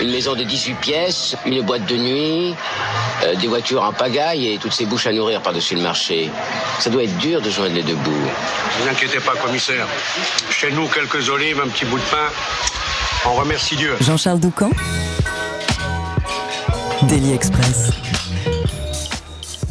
Une 0.00 0.10
maison 0.10 0.34
de 0.34 0.42
18 0.42 0.74
pièces, 0.74 1.36
une 1.46 1.62
boîte 1.62 1.86
de 1.86 1.96
nuit, 1.96 2.54
euh, 3.24 3.34
des 3.36 3.46
voitures 3.48 3.82
en 3.82 3.92
pagaille 3.92 4.52
et 4.52 4.58
toutes 4.58 4.74
ces 4.74 4.84
bouches 4.84 5.06
à 5.06 5.12
nourrir 5.12 5.40
par-dessus 5.40 5.74
le 5.74 5.80
marché. 5.80 6.30
Ça 6.80 6.90
doit 6.90 7.04
être 7.04 7.16
dur 7.16 7.40
de 7.40 7.48
joindre 7.48 7.74
les 7.74 7.82
deux 7.82 7.94
bouts. 7.94 8.10
Ne 8.10 8.82
vous 8.82 8.88
inquiétez 8.90 9.20
pas, 9.20 9.32
commissaire. 9.36 9.86
Chez 10.50 10.70
nous, 10.70 10.86
quelques 10.88 11.28
olives, 11.30 11.60
un 11.64 11.68
petit 11.68 11.86
bout 11.86 11.98
de 11.98 12.04
pain. 12.04 12.28
On 13.24 13.34
remercie 13.34 13.76
Dieu. 13.76 13.96
Jean-Charles 14.00 14.40
Doucan. 14.40 14.70
Daily 17.02 17.32
Express. 17.32 17.90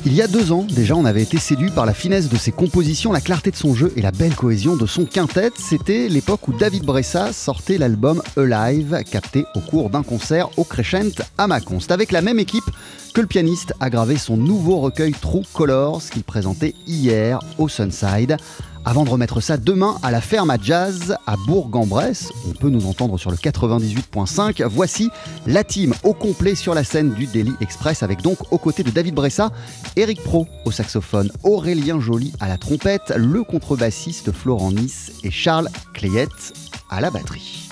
Il 0.07 0.13
y 0.13 0.21
a 0.21 0.27
deux 0.27 0.51
ans, 0.51 0.67
déjà, 0.69 0.95
on 0.95 1.03
avait 1.03 1.23
été 1.23 1.39
séduit 1.39 1.71
par 1.71 1.87
la 1.87 1.95
finesse 1.95 2.29
de 2.29 2.37
ses 2.37 2.51
compositions, 2.51 3.11
la 3.11 3.21
clarté 3.21 3.49
de 3.49 3.55
son 3.55 3.73
jeu 3.73 3.91
et 3.95 4.03
la 4.03 4.11
belle 4.11 4.35
cohésion 4.35 4.75
de 4.75 4.85
son 4.85 5.05
quintet. 5.05 5.49
C'était 5.57 6.09
l'époque 6.09 6.47
où 6.47 6.53
David 6.53 6.83
Bressa 6.83 7.33
sortait 7.33 7.79
l'album 7.79 8.21
Alive, 8.37 9.03
capté 9.09 9.45
au 9.55 9.61
cours 9.61 9.89
d'un 9.89 10.03
concert 10.03 10.49
au 10.59 10.63
Crescent 10.63 11.23
à 11.39 11.47
Mâcon. 11.47 11.79
C'est 11.79 11.91
avec 11.91 12.11
la 12.11 12.21
même 12.21 12.37
équipe 12.37 12.69
que 13.15 13.21
le 13.21 13.25
pianiste 13.25 13.73
a 13.79 13.89
gravé 13.89 14.17
son 14.17 14.37
nouveau 14.37 14.77
recueil 14.77 15.13
True 15.13 15.41
Colors 15.51 16.03
qu'il 16.11 16.23
présentait 16.23 16.75
hier 16.85 17.39
au 17.57 17.67
Sunside. 17.67 18.37
Avant 18.87 19.03
de 19.03 19.09
remettre 19.09 19.41
ça 19.41 19.57
demain 19.57 19.97
à 20.03 20.11
la 20.11 20.21
ferme 20.21 20.51
à 20.51 20.57
jazz 20.61 21.17
à 21.25 21.35
Bourg-en-Bresse, 21.47 22.31
on 22.47 22.51
peut 22.51 22.69
nous 22.69 22.85
entendre 22.85 23.17
sur 23.17 23.31
le 23.31 23.37
98.5. 23.37 24.63
Voici 24.67 25.09
la 25.47 25.63
team 25.63 25.95
au 26.03 26.13
complet 26.13 26.53
sur 26.53 26.75
la 26.75 26.83
scène 26.83 27.13
du 27.15 27.25
Daily 27.25 27.53
Express 27.61 28.03
avec 28.03 28.21
donc 28.21 28.37
aux 28.51 28.59
côtés 28.59 28.83
de 28.83 28.91
David 28.91 29.15
Bressa, 29.15 29.49
Eric 29.95 30.21
Pro 30.21 30.47
au 30.65 30.71
saxophone, 30.71 31.31
Aurélien 31.43 31.99
Joly 31.99 32.31
à 32.39 32.47
la 32.47 32.59
trompette, 32.59 33.11
le 33.17 33.43
contrebassiste 33.43 34.31
Florent 34.31 34.71
Nice 34.71 35.13
et 35.23 35.31
Charles 35.31 35.69
Clayette 35.95 36.53
à 36.91 37.01
la 37.01 37.09
batterie. 37.09 37.64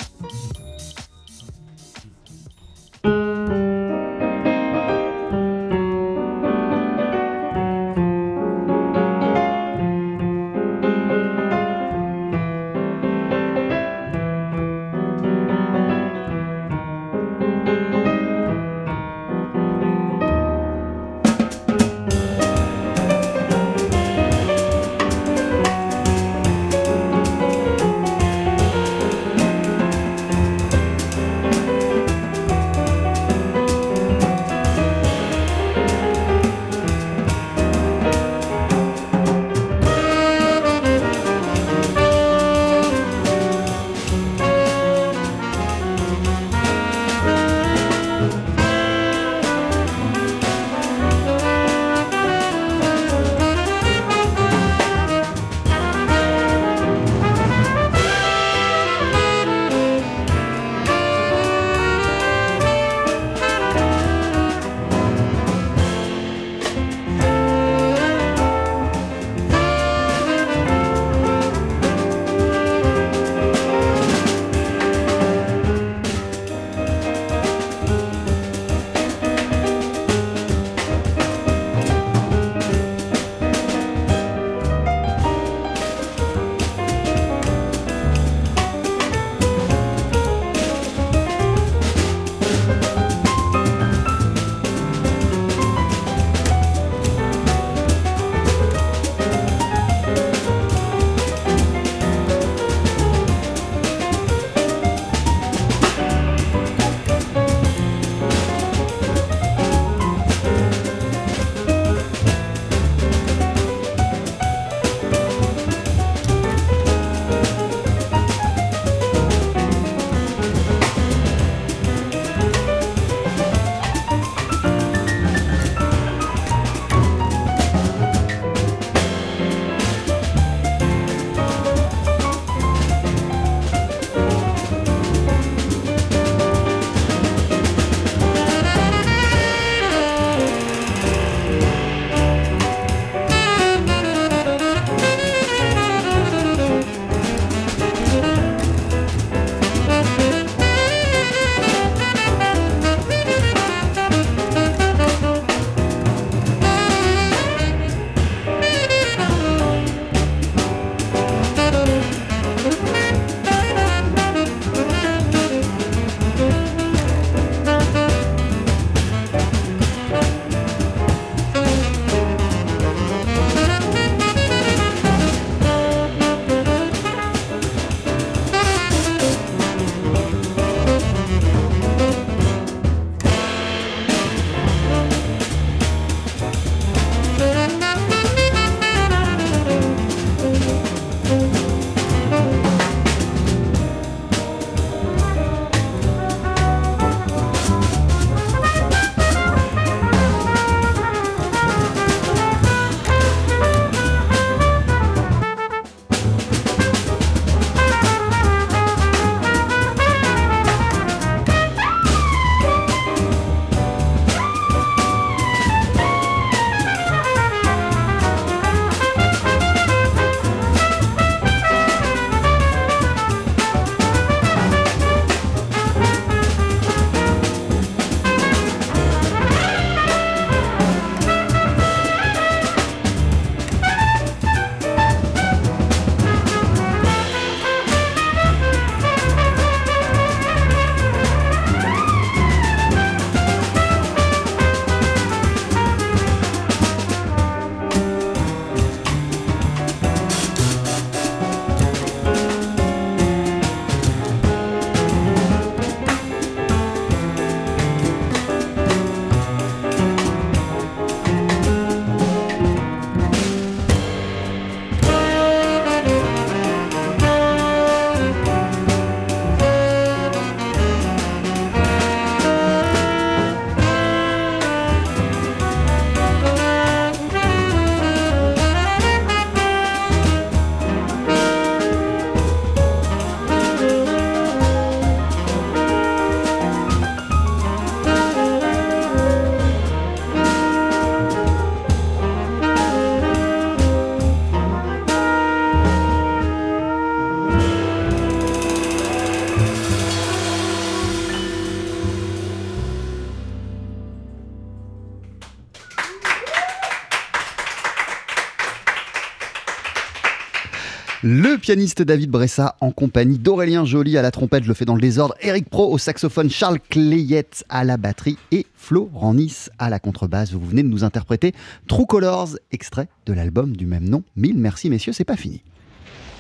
Pianiste 311.64 312.02
David 312.02 312.30
Bressa 312.30 312.76
en 312.82 312.92
compagnie 312.92 313.40
d'Aurélien 313.40 313.86
Joly 313.86 314.18
à 314.18 314.22
la 314.22 314.32
trompette, 314.32 314.64
je 314.64 314.68
le 314.68 314.74
fais 314.74 314.84
dans 314.84 314.96
le 314.96 315.02
désordre, 315.02 315.34
Eric 315.40 315.70
Pro 315.70 315.90
au 315.94 315.98
saxophone, 315.98 316.50
Charles 316.50 316.80
Clayette 316.90 317.64
à 317.70 317.86
la 317.86 317.96
batterie 317.96 318.38
et 318.52 318.66
Florent 318.76 319.34
Nice 319.34 319.72
à 319.80 319.90
la 319.90 319.98
contrebasse. 319.98 320.52
Vous 320.52 320.60
venez 320.60 320.84
de 320.84 320.90
nous 320.90 321.06
interpréter 321.06 321.54
True 321.88 322.06
Colors, 322.06 322.58
extrait 322.74 323.08
de 323.26 323.32
l'album 323.32 323.78
du 323.78 323.86
même 323.86 324.10
nom. 324.10 324.24
Mille 324.36 324.58
merci 324.58 324.90
messieurs, 324.90 325.14
c'est 325.14 325.24
pas 325.24 325.38
fini. 325.38 325.62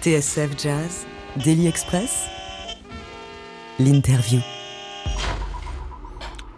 TSF 0.01 0.61
Jazz, 0.61 1.05
Daily 1.41 1.67
Express, 1.67 2.25
l'interview. 3.79 4.41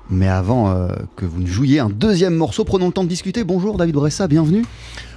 Mais 0.09 0.27
avant 0.27 0.71
euh, 0.71 0.87
que 1.15 1.25
vous 1.27 1.39
ne 1.39 1.47
jouiez 1.47 1.79
un 1.79 1.89
deuxième 1.91 2.33
morceau, 2.33 2.63
prenons 2.63 2.87
le 2.87 2.93
temps 2.93 3.03
de 3.03 3.09
discuter. 3.09 3.43
Bonjour 3.43 3.77
David 3.77 3.93
Bressa, 3.93 4.27
bienvenue. 4.27 4.65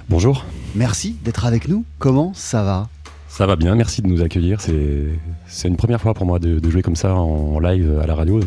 Bonjour. 0.07 0.45
Merci 0.75 1.15
d'être 1.23 1.47
avec 1.47 1.67
nous. 1.67 1.83
Comment 1.97 2.31
ça 2.35 2.61
va? 2.61 2.89
Ça 3.29 3.45
va 3.45 3.55
bien, 3.55 3.75
merci 3.75 4.01
de 4.01 4.07
nous 4.07 4.21
accueillir. 4.21 4.59
C'est 4.59 5.67
une 5.67 5.77
première 5.77 6.01
fois 6.01 6.13
pour 6.13 6.25
moi 6.25 6.39
de, 6.39 6.59
de 6.59 6.69
jouer 6.69 6.81
comme 6.81 6.97
ça 6.97 7.15
en 7.15 7.59
live 7.59 7.99
à 8.03 8.05
la 8.07 8.15
radio. 8.15 8.41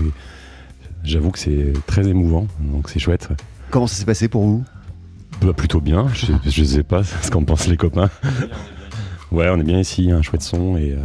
J'avoue 1.02 1.30
que 1.30 1.38
c'est 1.38 1.72
très 1.86 2.06
émouvant, 2.06 2.46
donc 2.60 2.90
c'est 2.90 2.98
chouette. 2.98 3.28
Comment 3.70 3.86
ça 3.86 3.96
s'est 3.96 4.04
passé 4.04 4.28
pour 4.28 4.42
vous? 4.42 4.64
Bah, 5.40 5.52
plutôt 5.54 5.80
bien, 5.80 6.08
je, 6.14 6.32
je 6.46 6.62
sais 6.64 6.82
pas 6.82 7.02
ce 7.22 7.30
qu'en 7.30 7.42
pensent 7.42 7.68
les 7.68 7.76
copains. 7.76 8.10
Ouais, 9.30 9.48
on 9.50 9.58
est 9.58 9.64
bien 9.64 9.78
ici, 9.80 10.10
un 10.10 10.20
chouette 10.22 10.42
son 10.42 10.76
et 10.76 10.92
euh, 10.92 10.98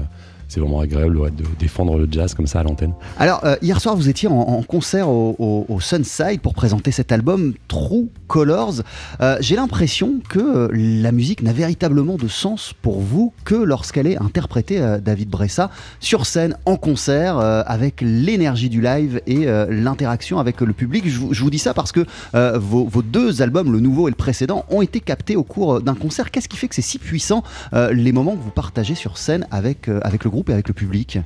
c'est 0.48 0.60
vraiment 0.60 0.80
agréable 0.80 1.36
de 1.36 1.44
défendre 1.60 1.98
le 1.98 2.08
jazz 2.10 2.34
comme 2.34 2.48
ça 2.48 2.62
à 2.62 2.64
l'antenne. 2.64 2.94
Alors, 3.18 3.42
euh, 3.44 3.56
hier 3.62 3.80
soir, 3.82 3.96
vous 3.96 4.10
étiez 4.10 4.30
en, 4.30 4.64
concert 4.64 5.10
au, 5.10 5.66
Sunside 5.80 6.42
pour 6.42 6.54
présenter 6.54 6.92
cet 6.92 7.12
album 7.12 7.54
True 7.68 8.10
Colors. 8.28 8.82
Euh, 9.22 9.38
J'ai 9.42 9.56
l'impression 9.56 10.20
que 10.28 10.40
euh, 10.40 10.68
la 10.74 11.12
musique 11.12 11.44
n'a 11.44 11.54
véritablement 11.54 12.16
de 12.16 12.28
sens 12.28 12.74
pour 12.82 13.00
vous 13.00 13.34
que 13.44 13.56
lorsqu'elle 13.56 14.08
est 14.08 14.22
interprétée, 14.22 14.98
David 15.04 15.30
Bressa, 15.30 15.70
sur 16.00 16.26
scène, 16.26 16.58
en 16.66 16.78
concert, 16.78 17.38
avec 17.38 18.02
l'énergie 18.02 18.70
du 18.70 18.82
live 18.82 19.22
et 19.28 19.46
l'interaction 19.70 20.40
avec 20.40 20.62
le 20.62 20.74
public. 20.74 21.08
Je 21.08 21.44
vous, 21.44 21.50
dis 21.50 21.60
ça 21.60 21.74
parce 21.74 21.92
que 21.92 22.06
vos, 22.34 22.86
vos 22.86 23.02
deux 23.02 23.42
albums, 23.42 23.72
le 23.72 23.80
nouveau 23.80 24.08
et 24.08 24.12
le 24.12 24.16
précédent, 24.16 24.66
ont 24.70 24.82
été 24.82 25.00
captés 25.00 25.36
au 25.36 25.44
cours 25.44 25.82
d'un 25.82 25.96
concert. 25.96 26.32
Qu'est-ce 26.32 26.50
qui 26.50 26.58
fait 26.58 26.68
que 26.68 26.76
c'est 26.76 26.82
si 26.82 27.00
puissant, 27.00 27.44
les 27.74 28.12
moments 28.12 28.36
que 28.36 28.44
vous 28.44 28.52
partagez 28.52 28.96
sur 28.96 29.18
scène 29.18 29.48
avec, 29.52 29.90
avec 30.04 30.24
le 30.24 30.30
groupe 30.30 30.37
et 30.50 30.54
avec 30.54 30.68
le 30.68 30.74
public 30.74 31.20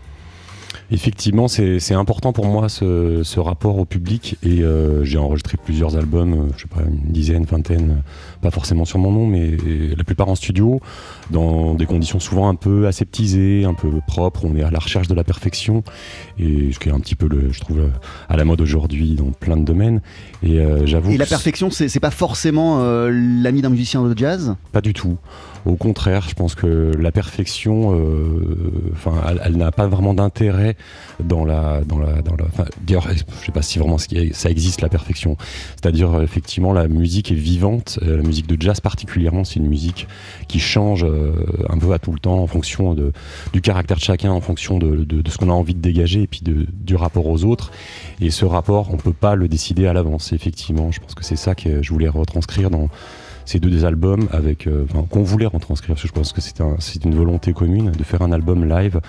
Effectivement, 0.89 1.47
c'est 1.47 1.93
important 1.93 2.33
pour 2.33 2.45
moi 2.45 2.67
ce, 2.67 3.39
rapport 3.39 3.77
au 3.77 3.85
public. 3.85 4.37
Et 4.43 4.61
euh, 4.61 5.03
j'ai 5.03 5.17
enregistré 5.17 5.57
plusieurs 5.57 5.95
albums, 5.95 6.33
euh, 6.33 6.53
je 6.57 6.63
sais 6.63 6.67
pas, 6.67 6.81
une 6.81 7.11
dizaine, 7.11 7.45
vingtaine, 7.45 8.03
pas 8.41 8.51
forcément 8.51 8.85
sur 8.85 8.99
mon 8.99 9.11
nom, 9.11 9.25
mais 9.25 9.55
la 9.95 10.03
plupart 10.03 10.27
en 10.27 10.35
studio, 10.35 10.79
dans 11.29 11.73
des 11.73 11.85
conditions 11.85 12.19
souvent 12.19 12.49
un 12.49 12.55
peu 12.55 12.87
aseptisées, 12.87 13.65
un 13.65 13.73
peu 13.73 13.89
propres. 14.07 14.45
On 14.45 14.55
est 14.55 14.63
à 14.63 14.71
la 14.71 14.79
recherche 14.79 15.07
de 15.07 15.13
la 15.13 15.23
perfection 15.23 15.83
et 16.37 16.71
ce 16.71 16.79
qui 16.79 16.89
est 16.89 16.91
un 16.91 16.99
petit 16.99 17.15
peu, 17.15 17.27
le, 17.27 17.51
je 17.51 17.59
trouve, 17.59 17.89
à 18.29 18.37
la 18.37 18.43
mode 18.43 18.61
aujourd'hui 18.61 19.15
dans 19.15 19.31
plein 19.31 19.57
de 19.57 19.63
domaines. 19.63 20.01
Et 20.43 20.59
euh, 20.59 20.85
j'avoue 20.85 21.11
Et 21.11 21.17
la 21.17 21.25
perfection, 21.25 21.69
c'est 21.69 21.99
pas 21.99 22.11
forcément 22.11 22.79
euh, 22.81 23.11
l'ami 23.11 23.61
d'un 23.61 23.69
musicien 23.69 24.03
de 24.03 24.17
jazz? 24.17 24.55
Pas 24.71 24.81
du 24.81 24.93
tout. 24.93 25.17
Au 25.65 25.75
contraire, 25.75 26.27
je 26.27 26.33
pense 26.33 26.55
que 26.55 26.91
la 26.97 27.11
perfection, 27.11 27.95
euh, 27.95 28.91
enfin, 28.93 29.13
elle, 29.29 29.41
elle 29.45 29.57
n'a 29.57 29.71
pas 29.71 29.85
vraiment 29.85 30.15
d'intérêt 30.15 30.75
dans 31.23 31.45
la, 31.45 31.81
dans 31.85 31.99
la, 31.99 32.23
dans 32.23 32.35
la. 32.35 32.45
D'ailleurs, 32.81 33.07
je 33.11 33.45
sais 33.45 33.51
pas 33.51 33.61
si 33.61 33.77
vraiment 33.77 33.99
ça 33.99 34.49
existe 34.49 34.81
la 34.81 34.89
perfection. 34.89 35.37
C'est-à-dire, 35.75 36.19
effectivement, 36.23 36.73
la 36.73 36.87
musique 36.87 37.31
est 37.31 37.35
vivante. 37.35 37.99
euh, 38.01 38.17
la 38.17 38.23
musique 38.23 38.30
de 38.31 38.57
jazz 38.59 38.79
particulièrement, 38.79 39.43
c'est 39.43 39.59
une 39.59 39.67
musique 39.67 40.07
qui 40.47 40.59
change 40.59 41.03
euh, 41.03 41.33
un 41.69 41.77
peu 41.77 41.93
à 41.93 41.99
tout 41.99 42.11
le 42.11 42.19
temps 42.19 42.39
en 42.39 42.47
fonction 42.47 42.95
du 43.53 43.61
caractère 43.61 43.97
de 43.97 44.01
chacun, 44.01 44.31
en 44.31 44.41
fonction 44.41 44.77
de, 44.77 45.05
ce 45.29 45.37
qu'on 45.37 45.49
a 45.49 45.53
envie 45.53 45.73
de 45.73 45.81
dégager 45.81 46.23
et 46.23 46.27
puis 46.27 46.41
du 46.43 46.95
rapport 46.95 47.27
aux 47.27 47.43
autres. 47.43 47.71
Et 48.19 48.31
ce 48.31 48.45
rapport, 48.45 48.93
on 48.93 48.97
peut 48.97 49.13
pas 49.13 49.35
le 49.35 49.47
décider 49.47 49.87
à 49.87 49.93
l'avance. 49.93 50.33
Effectivement, 50.33 50.91
je 50.91 50.99
pense 50.99 51.15
que 51.15 51.23
c'est 51.23 51.35
ça 51.35 51.55
que 51.55 51.81
je 51.81 51.91
voulais 51.91 52.09
retranscrire 52.09 52.69
dans 52.69 52.89
ces 53.45 53.59
deux 53.59 53.69
des 53.69 53.85
albums 53.85 54.27
avec 54.31 54.67
euh, 54.67 54.85
qu'on 55.09 55.23
voulait 55.23 55.45
retranscrire 55.45 55.95
parce 55.95 56.01
que 56.01 56.07
je 56.07 56.13
pense 56.13 56.33
que 56.33 56.41
c'est 56.41 56.61
un, 56.61 56.75
c'est 56.79 57.03
une 57.05 57.15
volonté 57.15 57.53
commune 57.53 57.91
de 57.91 58.03
faire 58.03 58.21
un 58.21 58.31
album 58.31 58.67
live 58.67 58.99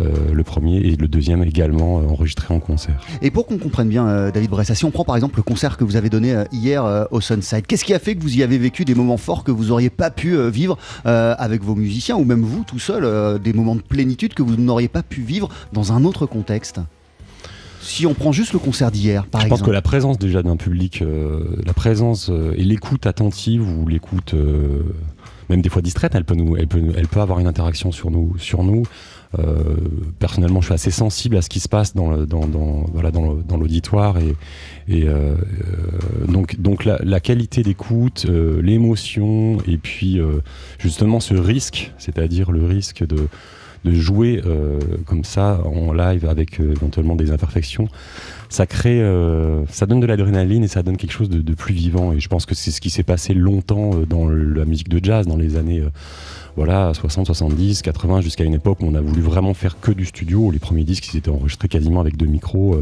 euh, 0.00 0.10
le 0.32 0.44
premier 0.44 0.78
et 0.78 0.96
le 0.96 1.08
deuxième 1.08 1.42
également 1.42 2.00
euh, 2.00 2.06
enregistré 2.06 2.54
en 2.54 2.60
concert. 2.60 2.94
Et 3.20 3.30
pour 3.30 3.46
qu'on 3.46 3.58
comprenne 3.58 3.88
bien, 3.88 4.30
David 4.30 4.50
Bressa, 4.50 4.74
si 4.74 4.84
on 4.84 4.90
prend 4.90 5.04
par 5.04 5.16
exemple 5.16 5.36
le 5.36 5.42
concert 5.42 5.76
que 5.76 5.84
vous 5.84 5.96
avez 5.96 6.08
donné 6.08 6.44
hier 6.52 7.06
au 7.10 7.20
Sunside, 7.20 7.66
qu'est-ce 7.66 7.84
qui 7.84 7.94
a 7.94 7.98
fait 7.98 8.14
que 8.14 8.22
vous 8.22 8.36
y 8.36 8.42
avez 8.42 8.58
vécu 8.58 8.84
des 8.84 8.94
moments 8.94 9.16
forts 9.16 9.44
que 9.44 9.50
vous 9.50 9.70
auriez 9.70 9.90
pas 9.90 10.10
pu 10.10 10.36
vivre 10.50 10.76
avec 11.04 11.62
vos 11.62 11.74
musiciens 11.74 12.16
ou 12.16 12.24
même 12.24 12.42
vous 12.42 12.64
tout 12.64 12.78
seul, 12.78 13.40
des 13.40 13.52
moments 13.52 13.76
de 13.76 13.82
plénitude 13.82 14.34
que 14.34 14.42
vous 14.42 14.56
n'auriez 14.56 14.88
pas 14.88 15.02
pu 15.02 15.20
vivre 15.20 15.48
dans 15.72 15.92
un 15.92 16.04
autre 16.04 16.26
contexte? 16.26 16.80
Si 17.82 18.06
on 18.06 18.14
prend 18.14 18.32
juste 18.32 18.52
le 18.52 18.58
concert 18.58 18.90
d'hier, 18.90 19.26
par 19.26 19.40
je 19.42 19.46
pense 19.48 19.58
exemple. 19.58 19.70
que 19.70 19.74
la 19.74 19.82
présence 19.82 20.18
déjà 20.18 20.42
d'un 20.42 20.56
public 20.56 21.02
euh, 21.02 21.56
la 21.66 21.74
présence 21.74 22.30
euh, 22.30 22.54
et 22.56 22.62
l'écoute 22.64 23.06
attentive 23.06 23.68
ou 23.68 23.86
l'écoute 23.88 24.34
euh, 24.34 24.82
même 25.50 25.60
des 25.62 25.68
fois 25.68 25.82
distraite 25.82 26.14
elle 26.14 26.24
peut 26.24 26.36
nous 26.36 26.56
elle 26.56 26.68
peut 26.68 26.80
elle 26.96 27.08
peut 27.08 27.20
avoir 27.20 27.40
une 27.40 27.46
interaction 27.48 27.90
sur 27.92 28.10
nous 28.10 28.38
sur 28.38 28.62
nous 28.64 28.84
Euh, 29.38 29.76
personnellement, 30.18 30.60
je 30.60 30.66
suis 30.66 30.74
assez 30.74 30.90
sensible 30.90 31.38
à 31.38 31.42
ce 31.42 31.48
qui 31.48 31.58
se 31.58 31.66
passe 31.68 31.94
dans 31.94 32.10
le, 32.10 32.26
dans, 32.26 32.46
dans- 32.46 32.84
voilà, 32.92 33.10
dans 33.10 33.56
l'auditoire 33.56 34.18
et, 34.18 34.36
et 34.88 35.08
euh, 35.08 35.36
euh, 35.36 36.26
donc, 36.30 36.60
donc 36.60 36.84
la, 36.84 36.98
la 37.02 37.18
qualité 37.18 37.62
d'écoute, 37.62 38.26
euh, 38.28 38.60
l'émotion 38.60 39.56
et 39.66 39.78
puis 39.78 40.18
euh, 40.20 40.42
justement 40.78 41.18
ce 41.18 41.32
risque, 41.32 41.92
c'est-à-dire 41.96 42.52
le 42.52 42.66
risque 42.66 43.06
de, 43.06 43.28
de 43.84 43.92
jouer 43.92 44.40
euh, 44.46 44.78
comme 45.06 45.24
ça 45.24 45.60
en 45.64 45.92
live 45.92 46.26
avec 46.26 46.60
euh, 46.60 46.72
éventuellement 46.72 47.16
des 47.16 47.30
imperfections, 47.30 47.88
ça 48.48 48.66
crée, 48.66 49.00
euh, 49.00 49.64
ça 49.66 49.86
donne 49.86 50.00
de 50.00 50.06
l'adrénaline 50.06 50.62
et 50.62 50.68
ça 50.68 50.82
donne 50.82 50.96
quelque 50.96 51.12
chose 51.12 51.28
de, 51.28 51.54
plus 51.54 51.74
vivant. 51.74 52.12
Et 52.12 52.20
je 52.20 52.28
pense 52.28 52.46
que 52.46 52.54
c'est 52.54 52.70
ce 52.70 52.80
qui 52.80 52.90
s'est 52.90 53.02
passé 53.02 53.34
longtemps 53.34 53.90
dans 54.08 54.28
la 54.28 54.64
musique 54.64 54.88
de 54.88 55.02
jazz 55.02 55.26
dans 55.26 55.36
les 55.36 55.56
années. 55.56 55.82
voilà, 56.56 56.92
60, 56.94 57.26
70, 57.26 57.82
80, 57.82 58.20
jusqu'à 58.20 58.44
une 58.44 58.54
époque 58.54 58.78
où 58.80 58.86
on 58.86 58.94
a 58.94 59.00
voulu 59.00 59.22
vraiment 59.22 59.54
faire 59.54 59.80
que 59.80 59.90
du 59.90 60.04
studio. 60.04 60.50
Les 60.50 60.58
premiers 60.58 60.84
disques, 60.84 61.12
ils 61.12 61.18
étaient 61.18 61.30
enregistrés 61.30 61.68
quasiment 61.68 62.00
avec 62.00 62.16
deux 62.16 62.26
micros. 62.26 62.76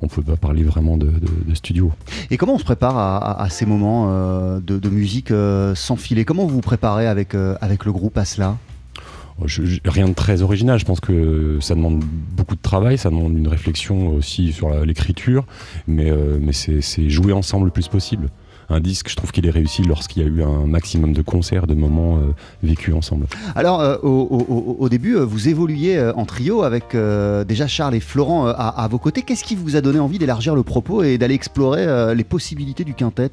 on 0.00 0.06
ne 0.06 0.10
peut 0.10 0.22
pas 0.22 0.36
parler 0.36 0.62
vraiment 0.62 0.96
de, 0.96 1.10
studio. 1.54 1.92
Et 2.30 2.36
comment 2.36 2.54
on 2.54 2.58
se 2.58 2.64
prépare 2.64 2.96
à, 2.96 3.48
ces 3.50 3.66
moments 3.66 4.06
de, 4.60 4.88
musique 4.88 5.32
sans 5.74 5.96
filet? 5.96 6.24
Comment 6.24 6.46
vous 6.46 6.54
vous 6.54 6.60
préparez 6.60 7.06
avec, 7.06 7.34
avec 7.60 7.84
le 7.84 7.92
groupe 7.92 8.16
à 8.16 8.24
cela? 8.24 8.56
Je- 9.44 9.78
rien 9.84 10.08
de 10.08 10.14
très 10.14 10.42
original. 10.42 10.78
Je 10.78 10.84
pense 10.84 11.00
que 11.00 11.58
ça 11.60 11.74
demande 11.74 12.04
beaucoup 12.36 12.54
de 12.54 12.60
travail, 12.62 12.98
ça 12.98 13.10
demande 13.10 13.36
une 13.36 13.48
réflexion 13.48 14.08
aussi 14.08 14.52
sur 14.52 14.84
l'écriture, 14.84 15.44
mais, 15.86 16.10
euh, 16.10 16.38
c'est 16.52 17.08
jouer 17.08 17.32
ensemble 17.32 17.66
le 17.66 17.70
plus 17.72 17.88
possible. 17.88 18.28
Un 18.72 18.80
disque, 18.80 19.10
je 19.10 19.16
trouve 19.16 19.32
qu'il 19.32 19.46
est 19.46 19.50
réussi 19.50 19.82
lorsqu'il 19.82 20.22
y 20.22 20.24
a 20.24 20.28
eu 20.28 20.42
un 20.42 20.66
maximum 20.66 21.12
de 21.12 21.20
concerts, 21.20 21.66
de 21.66 21.74
moments 21.74 22.16
euh, 22.16 22.32
vécus 22.62 22.94
ensemble. 22.94 23.26
Alors, 23.54 23.80
euh, 23.80 23.96
au, 24.02 24.08
au- 24.08 24.46
au- 24.54 24.76
au 24.80 24.88
début, 24.88 25.14
euh, 25.16 25.24
vous 25.24 25.48
évoluiez 25.48 26.00
en 26.16 26.24
trio 26.24 26.62
avec 26.62 26.96
déjà 27.46 27.66
Charles 27.66 27.94
et 27.94 28.00
Florent 28.00 28.46
à, 28.46 28.52
à 28.68 28.88
vos 28.88 28.98
côtés. 28.98 29.22
Qu'est-ce 29.22 29.44
qui 29.44 29.56
vous 29.56 29.76
a 29.76 29.80
donné 29.82 29.98
envie 29.98 30.18
d'élargir 30.18 30.54
le 30.54 30.62
propos 30.62 31.02
et 31.02 31.18
d'aller 31.18 31.34
explorer 31.34 32.14
les 32.14 32.24
possibilités 32.24 32.84
du 32.84 32.94
quintet, 32.94 33.30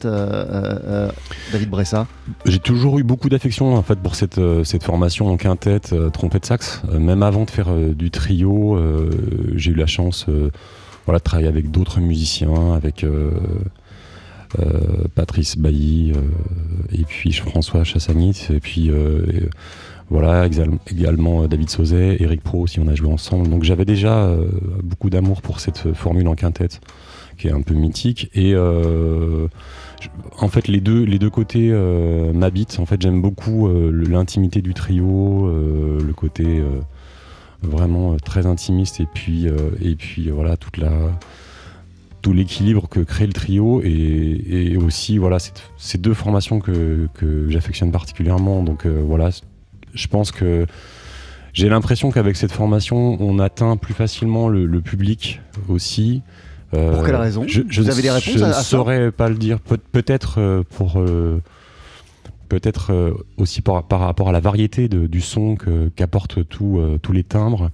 David 1.51 1.69
Bressa? 1.69 2.05
J'ai 2.45 2.59
toujours 2.59 2.99
eu 2.99 3.03
beaucoup 3.03 3.29
d'affection 3.29 3.75
en 3.75 3.81
fait 3.83 3.97
pour 3.99 4.15
cette, 4.15 4.39
cette 4.63 4.83
formation 4.83 5.27
en 5.27 5.37
quintette, 5.37 5.93
euh, 5.93 6.09
trompette 6.09 6.45
sax. 6.45 6.81
Même 6.91 7.23
avant 7.23 7.45
de 7.45 7.49
faire 7.49 7.69
du 7.73 8.11
trio, 8.11 8.77
j'ai 9.55 9.71
eu 9.71 9.75
la 9.75 9.87
chance 9.87 10.25
voilà, 11.05 11.19
de 11.19 11.23
travailler 11.23 11.47
avec 11.49 11.71
d'autres 11.71 11.99
musiciens, 11.99 12.73
avec 12.75 13.03
euh, 13.03 13.31
Patrice 15.15 15.57
Bailly 15.57 16.13
euh, 16.15 16.21
et 16.91 17.03
puis 17.03 17.33
François 17.33 17.83
Chassagnit, 17.83 18.49
et 18.51 18.59
puis 18.59 18.89
euh, 18.89 19.21
euh, 19.27 19.49
voilà 20.09 20.47
également 20.47 21.43
euh, 21.43 21.47
David 21.47 21.69
Sauzet, 21.69 22.17
Eric 22.19 22.41
Pro 22.41 22.61
aussi 22.61 22.79
on 22.79 22.87
a 22.87 22.95
joué 22.95 23.11
ensemble. 23.11 23.49
Donc 23.49 23.63
j'avais 23.63 23.85
déjà 23.85 24.23
euh, 24.23 24.47
beaucoup 24.83 25.09
d'amour 25.09 25.41
pour 25.41 25.59
cette 25.59 25.85
euh, 25.85 25.93
formule 25.93 26.27
en 26.27 26.35
quintette 26.35 26.81
qui 27.37 27.47
est 27.47 27.51
un 27.51 27.61
peu 27.61 27.73
mythique 27.73 28.29
et 28.33 28.53
euh, 28.53 29.47
en 30.39 30.47
fait, 30.47 30.67
les 30.67 30.79
deux, 30.79 31.03
les 31.03 31.19
deux 31.19 31.29
côtés 31.29 31.69
euh, 31.71 32.31
m'habitent. 32.33 32.79
En 32.79 32.85
fait, 32.85 33.01
j'aime 33.01 33.21
beaucoup 33.21 33.67
euh, 33.67 33.91
l'intimité 33.91 34.61
du 34.61 34.73
trio, 34.73 35.47
euh, 35.47 35.99
le 36.01 36.13
côté 36.13 36.45
euh, 36.45 36.79
vraiment 37.61 38.13
euh, 38.13 38.17
très 38.17 38.45
intimiste, 38.45 39.01
et 39.01 39.07
puis, 39.13 39.47
euh, 39.47 39.71
et 39.81 39.95
puis 39.95 40.29
euh, 40.29 40.33
voilà 40.33 40.57
toute 40.57 40.77
la 40.77 40.91
tout 42.21 42.33
l'équilibre 42.33 42.87
que 42.89 42.99
crée 42.99 43.27
le 43.27 43.33
trio 43.33 43.81
et, 43.83 44.41
et 44.73 44.77
aussi 44.77 45.17
voilà 45.17 45.37
ces 45.77 45.97
deux 45.97 46.13
formations 46.13 46.59
que, 46.59 47.07
que 47.13 47.49
j'affectionne 47.49 47.91
particulièrement. 47.91 48.61
Donc 48.63 48.85
euh, 48.85 49.01
voilà, 49.05 49.29
je 49.93 50.07
pense 50.07 50.31
que 50.31 50.65
j'ai 51.53 51.69
l'impression 51.69 52.11
qu'avec 52.11 52.35
cette 52.35 52.51
formation, 52.51 53.17
on 53.21 53.39
atteint 53.39 53.75
plus 53.77 53.93
facilement 53.93 54.49
le, 54.49 54.65
le 54.65 54.81
public 54.81 55.41
aussi. 55.67 56.21
Euh, 56.75 56.93
Pour 56.93 57.03
quelle 57.03 57.15
raison? 57.15 57.45
je, 57.47 57.61
je 57.67 57.81
Vous 57.81 57.89
avez 57.89 58.01
des 58.03 58.11
réponses 58.11 58.37
Je 58.37 58.45
ne 58.45 58.53
saurais 58.53 59.11
pas 59.11 59.27
le 59.29 59.35
dire. 59.35 59.59
Peut- 59.59 59.79
Peut-être 59.91 60.39
euh, 60.39 60.61
pour 60.77 60.99
euh, 60.99 61.41
peut-être 62.49 62.91
euh, 62.91 63.13
aussi 63.37 63.61
par, 63.61 63.83
par 63.83 64.01
rapport 64.01 64.27
à 64.29 64.31
la 64.31 64.39
variété 64.39 64.89
du 64.89 65.21
son 65.21 65.55
qu'apportent 65.95 66.47
tout, 66.49 66.79
euh, 66.79 66.97
tous 67.01 67.13
les 67.13 67.23
timbres. 67.23 67.69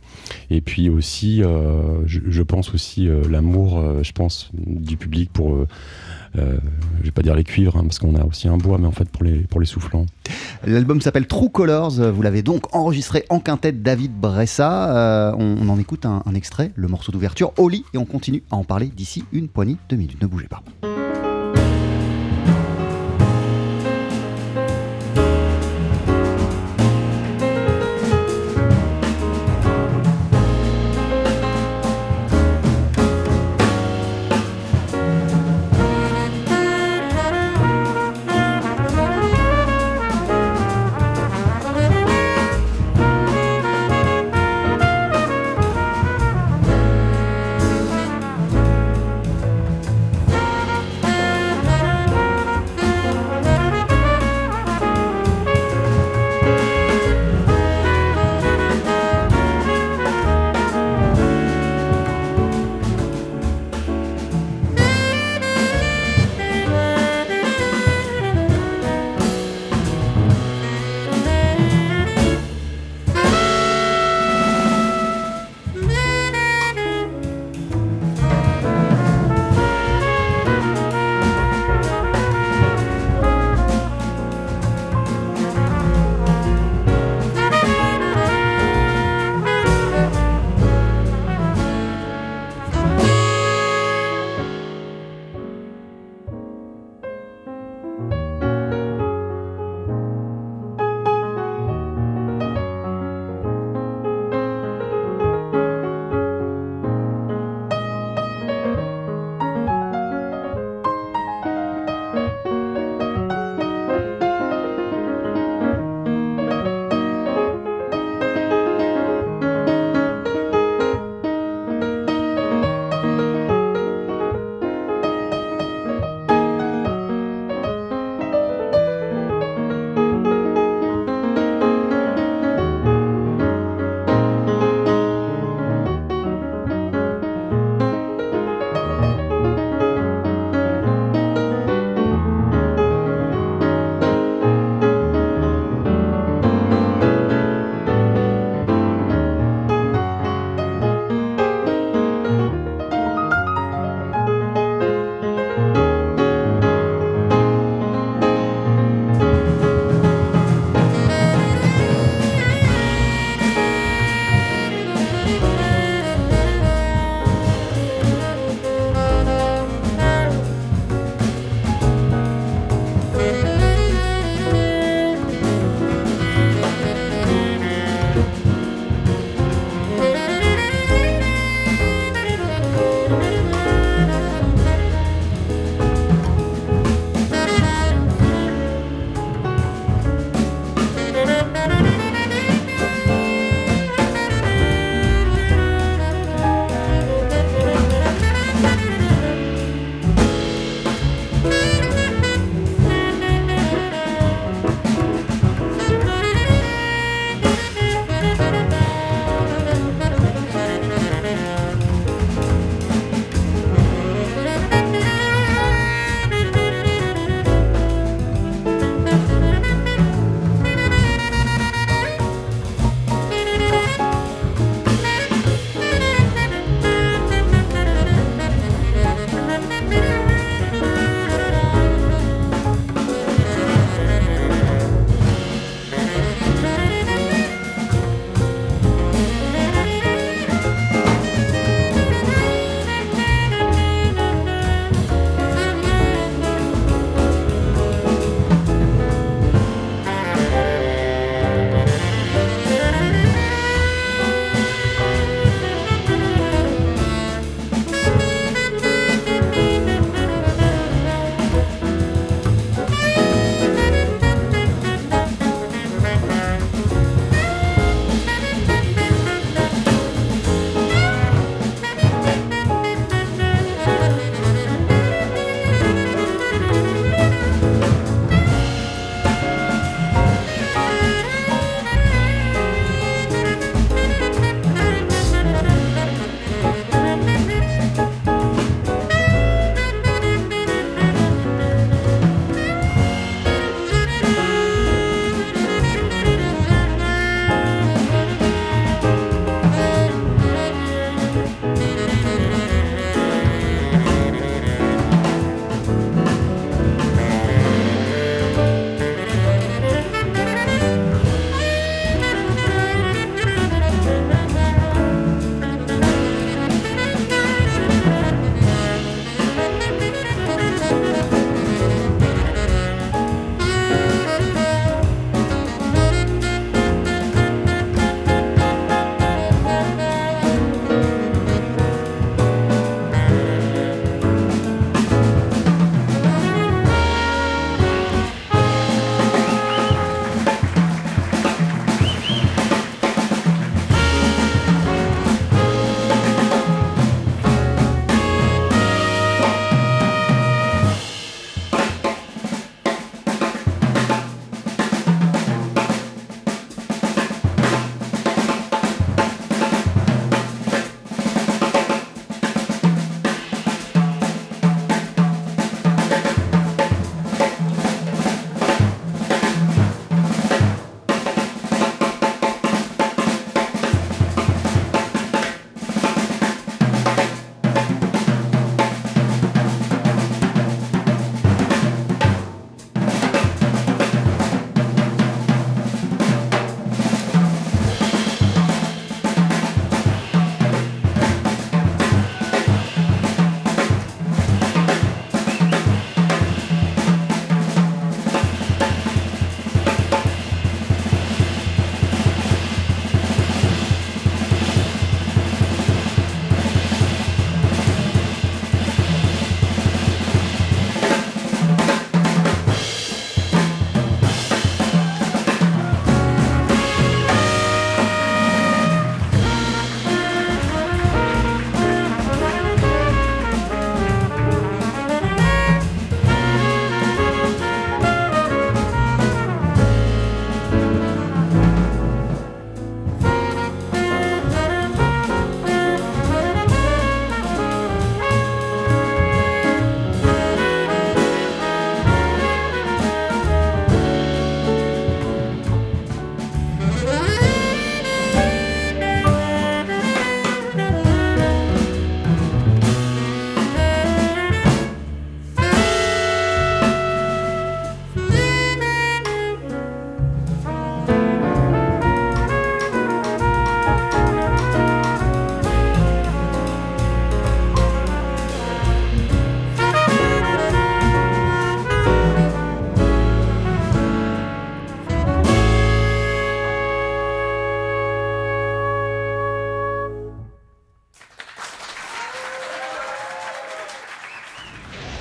Et 0.52 0.62
puis 0.62 0.90
aussi, 0.90 1.42
euh, 1.42 2.06
je, 2.06 2.42
pense 2.44 2.74
aussi 2.74 3.10
l'amour, 3.30 3.84
je 4.04 4.12
pense, 4.12 4.52
du 4.54 4.98
public 4.98 5.32
pour, 5.32 5.66
je 6.36 7.04
vais 7.04 7.12
pas 7.12 7.24
dire 7.24 7.36
les 7.36 7.44
cuivres, 7.44 7.78
hein, 7.78 7.84
parce 7.84 7.98
qu'on 7.98 8.16
a 8.16 8.24
aussi 8.24 8.48
un 8.48 8.58
bois, 8.58 8.78
mais 8.78 8.86
en 8.86 8.92
fait 8.92 9.10
pour 9.10 9.24
les, 9.24 9.40
pour 9.40 9.60
les 9.60 9.66
soufflants. 9.66 10.06
L'album 10.66 11.02
s'appelle 11.02 11.26
True 11.26 11.50
Colors. 11.50 12.12
Vous 12.12 12.22
l'avez 12.22 12.44
donc 12.44 12.76
enregistré 12.76 13.26
en 13.30 13.40
quintette 13.40 13.82
David 13.82 14.12
Bressa. 14.12 15.36
On, 15.40 15.68
en 15.70 15.80
écoute 15.80 16.06
un, 16.06 16.22
un 16.26 16.36
extrait, 16.36 16.72
le 16.76 16.88
morceau 16.88 17.12
d'ouverture, 17.12 17.54
Oli, 17.58 17.84
et 17.94 17.98
on 17.98 18.06
continue 18.06 18.44
à 18.52 18.56
en 18.56 18.64
parler 18.64 18.88
d'ici 18.88 19.24
une 19.32 19.48
poignée 19.48 19.78
de 19.90 19.96
minutes. 19.96 20.22
Ne 20.22 20.28
bougez 20.28 20.48
pas. 20.48 20.62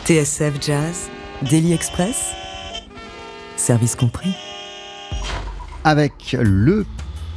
TSF 0.04 0.60
Jazz, 0.60 1.08
Daily 1.48 1.72
Express, 1.72 2.34
service 3.56 3.96
compris. 3.96 4.34
Avec 5.82 6.36
le 6.38 6.84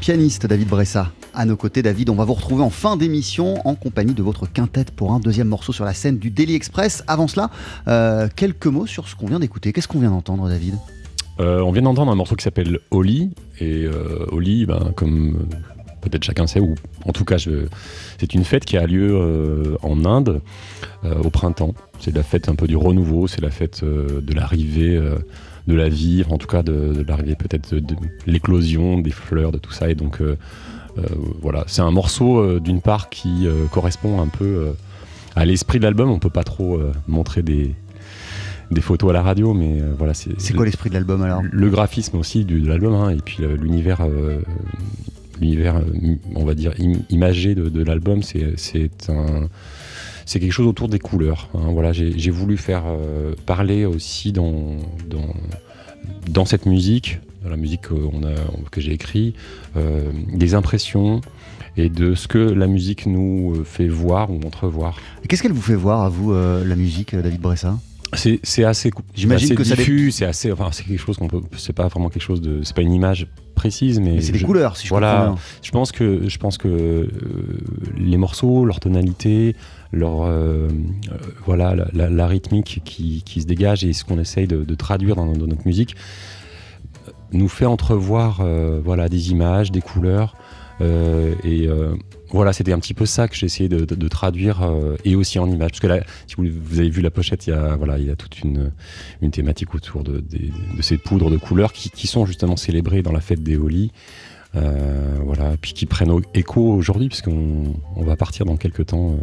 pianiste 0.02 0.46
David 0.46 0.68
Bressa. 0.68 1.14
À 1.34 1.46
nos 1.46 1.56
côtés, 1.56 1.82
David, 1.82 2.10
on 2.10 2.16
va 2.16 2.26
vous 2.26 2.34
retrouver 2.34 2.64
en 2.64 2.70
fin 2.70 2.98
d'émission 2.98 3.66
en 3.66 3.76
compagnie 3.76 4.14
de 4.14 4.22
votre 4.22 4.52
quintette 4.52 4.92
pour 4.92 5.14
un 5.14 5.22
deuxième 5.22 5.48
morceau 5.48 5.72
sur 5.72 5.86
la 5.86 5.94
scène 5.94 6.18
du 6.18 6.30
Daily 6.30 6.56
Express. 6.56 7.06
Avant 7.08 7.30
cela, 7.30 7.52
euh, 7.88 8.28
quelques 8.36 8.68
mots 8.68 8.86
sur 8.86 9.08
ce 9.08 9.16
qu'on 9.16 9.28
vient 9.28 9.40
d'écouter. 9.40 9.72
Qu'est-ce 9.72 9.88
qu'on 9.88 10.02
vient 10.02 10.12
d'entendre, 10.12 10.50
David? 10.50 10.76
Euh, 11.40 11.62
on 11.62 11.72
vient 11.72 11.84
d'entendre 11.84 12.12
un 12.12 12.16
morceau 12.16 12.36
qui 12.36 12.44
s'appelle 12.44 12.80
Oli. 12.92 13.30
Et 13.62 13.86
euh, 13.86 14.26
Oli, 14.34 14.66
ben, 14.66 14.92
comme 14.94 15.48
peut-être 16.02 16.24
chacun 16.24 16.48
sait, 16.48 16.60
ou 16.60 16.76
en 17.06 17.12
tout 17.12 17.26
cas, 17.26 17.38
c'est 17.38 18.34
une 18.34 18.44
fête 18.44 18.66
qui 18.66 18.78
a 18.78 18.86
lieu 18.86 19.10
euh, 19.14 19.76
en 19.82 20.06
Inde 20.06 20.42
euh, 21.04 21.16
au 21.24 21.30
printemps. 21.30 21.74
C'est 22.00 22.16
la 22.16 22.24
fête 22.24 22.50
un 22.50 22.56
peu 22.56 22.68
du 22.68 22.76
renouveau, 22.76 23.28
c'est 23.28 23.42
la 23.42 23.50
fête 23.50 23.82
euh, 23.84 24.22
de 24.22 24.34
l'arrivée 24.34 25.00
de 25.68 25.76
la 25.76 25.90
vie, 25.90 26.24
en 26.30 26.38
tout 26.38 26.48
cas 26.48 26.64
de, 26.64 26.94
de 26.94 27.04
l'arrivée 27.08 27.36
peut-être 27.36 27.76
de, 27.76 27.80
de 27.80 27.96
l'éclosion 28.26 29.00
des 29.00 29.12
fleurs, 29.12 29.52
de 29.52 29.58
tout 29.58 29.72
ça. 29.72 29.90
Et 29.90 29.96
donc 29.96 30.22
voilà, 31.42 31.64
c'est 31.68 31.82
un 31.82 31.92
morceau 31.92 32.60
d'une 32.60 32.82
part 32.82 33.10
qui 33.10 33.48
correspond 33.72 34.22
un 34.22 34.28
peu 34.28 34.74
à 35.36 35.46
l'esprit 35.46 35.80
de 35.80 35.84
l'album. 35.84 36.10
On 36.10 36.20
peut 36.20 36.30
pas 36.30 36.44
trop 36.44 36.80
montrer 37.08 37.42
des, 37.44 37.76
des 38.72 38.82
photos 38.82 39.10
à 39.10 39.14
la 39.14 39.22
radio, 39.22 39.54
mais 39.54 39.82
euh, 39.82 39.94
voilà, 39.98 40.14
c'est 40.14 40.40
C'est 40.40 40.54
quoi 40.54 40.66
l'esprit 40.66 40.90
de 40.90 40.96
l'album 40.96 41.22
alors? 41.22 41.42
le 41.50 41.70
graphisme 41.70 42.18
aussi 42.18 42.46
du, 42.46 42.62
de 42.62 42.68
l'album 42.68 42.94
hein, 42.94 43.10
et 43.10 43.18
puis 43.18 43.38
l'univers 43.60 44.02
euh, 44.02 44.40
l'univers 45.40 45.78
euh, 45.78 46.16
on 46.36 46.46
va 46.46 46.54
dire 46.56 46.74
im- 46.80 47.02
imagé 47.10 47.56
de, 47.56 47.84
l'album 47.84 48.22
c'est 48.24 49.10
un 49.10 49.48
c'est 50.26 50.40
quelque 50.40 50.52
chose 50.52 50.68
autour 50.68 50.90
des 50.90 51.00
couleurs 51.00 51.50
hein. 51.54 51.70
voilà 51.72 51.94
j'ai 51.94 52.32
voulu 52.32 52.58
faire 52.58 52.84
euh, 52.88 53.34
parler 53.46 53.86
aussi 53.86 54.32
dans, 54.32 54.78
dans 55.10 55.34
dans 56.30 56.46
cette 56.46 56.66
musique 56.66 57.20
dans 57.44 57.50
la 57.50 57.58
musique 57.58 57.82
que 58.72 58.82
j'ai 58.82 58.94
écrit 58.94 59.34
euh, 59.78 60.12
des 60.34 60.54
impressions 60.54 61.22
et 61.78 61.90
de 61.90 62.16
ce 62.16 62.28
que 62.28 62.40
la 62.40 62.68
musique 62.68 63.06
nous 63.06 63.64
fait 63.64 63.88
voir 63.88 64.32
ou 64.32 64.40
entrevoir 64.46 65.00
Qu'est-ce 65.30 65.44
qu'elle 65.44 65.54
vous 65.54 65.62
fait 65.62 65.76
voir 65.76 66.02
à 66.02 66.10
vous, 66.10 66.34
la 66.34 66.76
musique, 66.76 67.16
David 67.16 67.40
Bressa? 67.40 67.78
C'est 68.14 68.64
assez 68.64 68.92
J'imagine 69.16 69.50
que 69.56 69.64
diffus 69.64 70.12
c'est 70.12 70.26
assez 70.26 70.52
enfin 70.52 70.70
c'est 70.72 70.84
quelque 70.86 71.00
chose 71.00 71.18
qu'on 71.18 71.28
peut 71.28 71.42
c'est 71.58 71.74
pas 71.74 71.88
vraiment 71.88 72.10
quelque 72.10 72.22
chose 72.24 72.42
de 72.42 72.62
c'est 72.64 72.76
pas 72.76 72.82
une 72.82 72.94
image 72.94 73.28
précise 73.56 74.00
mais 74.00 74.12
Mais 74.14 74.22
c'est 74.22 74.32
des 74.32 74.40
couleurs, 74.42 74.78
si 74.78 74.86
je 74.86 74.90
voilà. 74.90 75.36
je 75.62 75.72
pense 75.72 75.92
que 75.92 76.28
je 76.30 76.38
pense 76.38 76.58
que 76.58 76.68
euh, 76.68 77.08
les 77.98 78.18
morceaux, 78.18 78.66
leur 78.66 78.80
tonalité, 78.80 79.56
leur 79.92 80.22
euh, 80.22 80.28
euh, 81.12 81.18
voilà 81.46 81.76
la, 81.76 81.88
la- 81.94 82.10
la 82.10 82.28
rythmique 82.28 82.82
qui, 82.86 83.24
qui 83.26 83.42
se 83.42 83.48
dégage 83.48 83.84
et 83.84 83.94
ce 83.94 84.04
qu'on 84.06 84.20
essaye 84.20 84.48
de, 84.48 84.64
de 84.64 84.76
traduire 84.76 85.16
dans, 85.16 85.26
dans 85.34 85.48
notre 85.48 85.66
musique 85.66 85.96
nous 87.34 87.50
fait 87.50 87.66
entrevoir 87.66 88.40
euh, 88.42 88.80
voilà 88.84 89.10
des 89.10 89.32
images, 89.32 89.72
des 89.72 89.82
couleurs 89.82 90.36
et 90.80 91.68
euh, 91.68 91.96
voilà, 92.30 92.52
c'était 92.52 92.74
un 92.74 92.80
petit 92.80 92.94
peu 92.94 93.06
ça 93.06 93.28
que 93.28 93.36
j'ai 93.36 93.46
essayé 93.46 93.70
de, 93.70 94.08
traduire 94.08 94.64
euh, 94.64 94.96
et 95.06 95.16
aussi 95.16 95.40
en 95.40 95.50
images. 95.50 95.72
Parce 95.72 95.80
que 95.80 95.88
là, 95.88 96.00
si 96.28 96.36
vous, 96.36 96.80
avez 96.80 96.90
vu 96.90 97.02
la 97.02 97.12
pochette, 97.12 97.48
il 97.48 97.52
y 97.52 97.54
a, 97.54 97.76
voilà, 97.76 97.98
il 97.98 98.06
y 98.06 98.10
a 98.10 98.16
toute 98.16 98.40
une, 98.42 98.72
thématique 99.32 99.74
autour 99.76 100.04
de, 100.04 100.24
ces 100.82 100.98
poudres 100.98 101.30
de 101.30 101.38
couleurs 101.38 101.72
qui, 101.74 102.08
sont 102.08 102.26
justement 102.26 102.58
célébrées 102.58 103.02
dans 103.02 103.12
la 103.12 103.22
fête 103.22 103.44
des 103.44 103.58
Holi. 103.58 103.92
Euh, 104.56 105.18
voilà, 105.24 105.56
puis 105.60 105.74
qui 105.74 105.86
prennent 105.86 106.22
écho 106.34 106.62
aujourd'hui, 106.74 107.10
puisqu'on 107.10 107.76
on 107.96 108.04
va 108.04 108.16
partir 108.16 108.46
dans 108.46 108.56
quelques 108.58 108.88
temps 108.88 109.12
euh, 109.12 109.18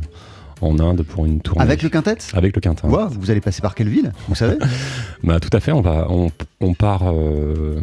en 0.65 0.79
Inde 0.79 1.03
pour 1.03 1.27
une 1.27 1.41
tournée. 1.41 1.63
Avec 1.63 1.83
le 1.83 1.89
quintet? 1.89 2.19
Avec 2.33 2.55
le 2.55 2.61
quintin. 2.61 2.89
Ouah, 2.89 3.09
Vous 3.11 3.31
allez 3.31 3.41
passer 3.41 3.63
par 3.63 3.75
quelle 3.75 3.89
ville? 3.89 4.13
Vous 4.29 4.35
savez? 4.35 4.57
Bah, 5.23 5.41
tout 5.41 5.51
à 5.53 5.61
fait, 5.61 5.73
on, 5.73 5.81
va, 5.81 6.07
on, 6.11 6.31
on 6.61 6.75
part, 6.75 7.05
euh, 7.07 7.81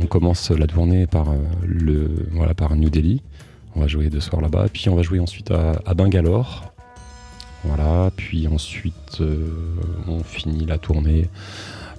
on 0.00 0.06
commence 0.06 0.50
la 0.50 0.66
tournée 0.66 1.06
par, 1.06 1.30
euh, 1.30 1.36
le, 1.62 2.26
voilà, 2.32 2.54
par 2.54 2.74
New 2.74 2.88
Delhi. 2.88 3.22
On 3.76 3.80
va 3.80 3.86
jouer 3.86 4.08
deux 4.08 4.20
soirs 4.20 4.40
là-bas, 4.40 4.66
puis 4.72 4.88
on 4.88 4.96
va 4.96 5.02
jouer 5.02 5.20
ensuite 5.20 5.50
à, 5.50 5.72
à 5.84 5.92
Bangalore. 5.94 6.72
Voilà, 7.64 8.10
puis 8.16 8.46
ensuite 8.48 9.20
euh, 9.20 9.48
on 10.06 10.22
finit 10.22 10.64
la 10.64 10.78
tournée 10.78 11.28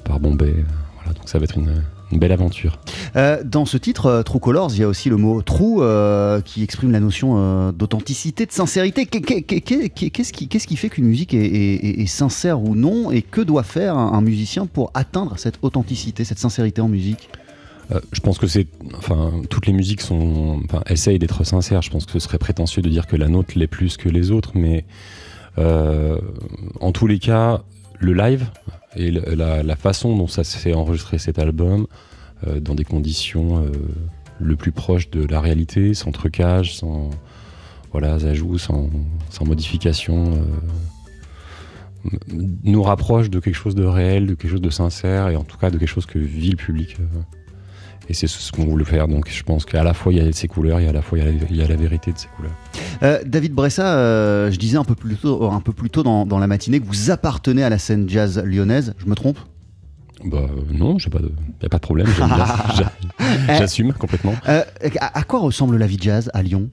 par 0.04 0.20
Bombay. 0.20 0.64
Voilà, 0.98 1.14
donc 1.14 1.28
ça 1.28 1.38
va 1.38 1.44
être 1.44 1.58
une, 1.58 1.84
une 2.12 2.20
belle 2.20 2.32
aventure. 2.32 2.80
Euh, 3.16 3.44
Dans 3.44 3.66
ce 3.66 3.78
titre, 3.78 4.06
euh, 4.06 4.24
True 4.24 4.40
Colors, 4.40 4.72
il 4.74 4.80
y 4.80 4.84
a 4.84 4.88
aussi 4.88 5.10
le 5.10 5.18
mot 5.18 5.42
true 5.42 5.78
euh, 5.80 6.40
qui 6.42 6.64
exprime 6.64 6.92
la 6.92 7.00
notion 7.00 7.36
euh, 7.38 7.72
d'authenticité, 7.72 8.46
de 8.46 8.52
sincérité. 8.52 9.06
Qu'est- 9.06 9.22
qu'est- 9.22 9.42
qu'est- 9.42 9.62
qu'est- 9.62 10.10
Qu'est-ce 10.10 10.68
qui, 10.68 10.76
fait 10.76 10.90
qu'une 10.90 11.06
musique 11.06 11.34
est, 11.34 11.46
est- 11.46 11.76
est- 11.86 12.02
est 12.02 12.06
sincère 12.06 12.62
ou 12.62 12.76
non? 12.76 13.12
Et 13.12 13.22
que 13.22 13.42
doit 13.42 13.64
faire 13.64 13.98
un, 13.98 14.14
un 14.14 14.22
musicien 14.22 14.66
pour 14.66 14.92
atteindre 14.94 15.38
cette 15.38 15.58
authenticité, 15.62 16.24
cette 16.24 16.40
sincérité 16.40 16.82
en 16.82 16.88
musique? 16.88 17.30
Euh, 17.92 18.00
je 18.12 18.20
pense 18.20 18.38
que 18.38 18.48
c'est, 18.48 18.68
enfin, 18.98 19.32
toutes 19.50 19.68
les 19.68 19.74
musiques 19.74 20.02
sont, 20.02 20.60
enfin, 20.66 20.82
essayent 20.90 21.20
d'être 21.20 21.44
sincères. 21.44 21.82
Je 21.82 21.90
pense 21.92 22.06
que 22.06 22.12
ce 22.12 22.20
serait 22.20 22.38
prétentieux 22.40 22.82
de 22.82 22.90
dire 22.90 23.06
que 23.08 23.16
la 23.16 23.28
nôtre 23.28 23.54
l'est 23.56 23.68
plus 23.68 23.98
que 23.98 24.10
les 24.10 24.32
autres, 24.32 24.52
mais 24.56 24.86
euh, 25.58 26.18
en 26.82 26.92
tous 26.92 27.08
les 27.08 27.20
cas, 27.20 27.62
le 28.00 28.14
live 28.14 28.46
et 28.96 29.12
la, 29.12 29.76
façon 29.76 30.16
dont 30.16 30.28
ça 30.28 30.44
s'est 30.44 30.74
enregistré 30.74 31.18
cet 31.18 31.40
album, 31.40 31.88
euh, 32.48 32.60
dans 32.60 32.76
des 32.76 32.84
conditions 32.84 33.64
euh, 33.64 33.72
le 34.40 34.56
plus 34.56 34.72
proches 34.72 35.10
de 35.10 35.26
la 35.26 35.40
réalité, 35.40 35.94
sans 35.94 36.12
trucage, 36.12 36.76
sans 36.76 37.10
voilà, 37.92 38.16
ajouts, 38.16 38.58
sans, 38.58 38.90
sans 39.30 39.46
modification. 39.46 40.34
euh, 40.34 40.42
nous 42.64 42.84
rapproche 42.84 43.32
de 43.32 43.40
quelque 43.40 43.56
chose 43.56 43.74
de 43.74 43.86
réel, 43.86 44.28
de 44.28 44.36
quelque 44.36 44.52
chose 44.52 44.62
de 44.62 44.70
sincère 44.70 45.30
et 45.30 45.36
en 45.36 45.44
tout 45.44 45.58
cas 45.58 45.72
de 45.72 45.78
quelque 45.78 45.90
chose 45.90 46.06
que 46.06 46.20
vit 46.20 46.52
le 46.52 46.58
public. 46.58 46.98
Et 48.10 48.14
c'est 48.14 48.28
ce 48.28 48.52
qu'on 48.52 48.66
voulait 48.66 48.86
faire. 48.86 49.08
Donc 49.08 49.30
je 49.30 49.44
pense 49.44 49.66
qu'à 49.66 49.84
la 49.84 49.94
fois 49.94 50.14
il 50.14 50.24
y 50.24 50.28
a 50.28 50.32
ces 50.32 50.48
couleurs 50.48 50.80
et 50.80 50.88
à 50.88 50.92
la 50.94 51.02
fois 51.02 51.18
il 51.18 51.24
y 51.26 51.28
a 51.28 51.32
la, 51.32 51.38
il 51.50 51.56
y 51.56 51.62
a 51.62 51.68
la 51.68 51.76
vérité 51.76 52.12
de 52.12 52.18
ces 52.18 52.28
couleurs. 52.36 52.52
Euh, 53.04 53.20
David 53.26 53.54
Bressa, 53.54 53.96
euh, 53.98 54.52
je 54.52 54.58
disais 54.58 54.78
un 54.78 54.84
peu 54.84 54.96
plus 54.96 55.16
tôt, 55.16 55.50
un 55.50 55.60
peu 55.62 55.74
plus 55.74 55.90
tôt 55.90 56.04
dans, 56.04 56.26
dans 56.26 56.40
la 56.40 56.48
matinée 56.48 56.80
que 56.80 56.86
vous 56.86 57.12
appartenez 57.12 57.64
à 57.64 57.70
la 57.70 57.78
scène 57.78 58.08
jazz 58.10 58.42
lyonnaise. 58.46 58.94
Je 58.98 59.06
me 59.08 59.16
trompe? 59.16 59.38
Bah 60.24 60.40
euh, 60.44 60.62
non, 60.72 60.98
j'ai 60.98 61.10
pas 61.10 61.20
de, 61.20 61.32
y 61.62 61.66
a 61.66 61.70
pas 61.70 61.78
de 61.78 61.82
problème. 61.82 62.08
j'a- 62.78 62.92
J'assume 63.58 63.94
complètement. 63.94 64.34
Euh, 64.48 64.64
à, 65.00 65.20
à 65.20 65.24
quoi 65.24 65.40
ressemble 65.40 65.78
la 65.78 65.88
vie 65.88 65.98
jazz 66.00 66.30
à 66.34 66.42
Lyon? 66.42 66.70